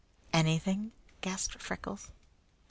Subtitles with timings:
[0.33, 2.09] "Anything!" gasped Freckles.